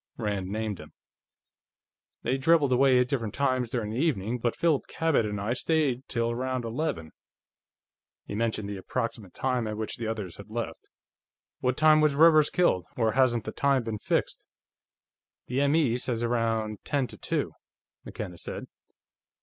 [0.17, 0.93] Rand named them.
[2.23, 6.07] "They dribbled away at different times during the evening, but Philip Cabot and I stayed
[6.09, 7.11] till around eleven."
[8.25, 10.89] He mentioned the approximate time at which the others had left.
[11.59, 14.47] "What time was Rivers killed, or hasn't the time been fixed?"
[15.45, 15.99] "The M.E.
[15.99, 17.51] says around ten to two,"
[18.03, 18.65] McKenna said.